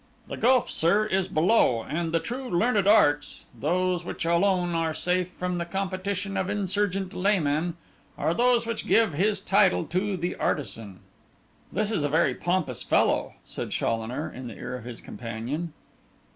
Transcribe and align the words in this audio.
The 0.27 0.35
gulf, 0.35 0.67
sir, 0.67 1.05
is 1.05 1.27
below; 1.27 1.83
and 1.83 2.11
the 2.11 2.19
true 2.19 2.49
learned 2.49 2.87
arts—those 2.87 4.03
which 4.03 4.25
alone 4.25 4.73
are 4.73 4.95
safe 4.95 5.29
from 5.29 5.59
the 5.59 5.63
competition 5.65 6.37
of 6.37 6.49
insurgent 6.49 7.13
laymen—are 7.13 8.33
those 8.33 8.65
which 8.65 8.87
give 8.87 9.13
his 9.13 9.41
title 9.41 9.85
to 9.85 10.17
the 10.17 10.33
artisan.' 10.37 11.01
'This 11.71 11.91
is 11.91 12.03
a 12.03 12.09
very 12.09 12.33
pompous 12.33 12.81
fellow,' 12.81 13.35
said 13.45 13.69
Challoner, 13.69 14.33
in 14.33 14.47
the 14.47 14.57
ear 14.57 14.75
of 14.75 14.85
his 14.85 15.01
companion. 15.01 15.71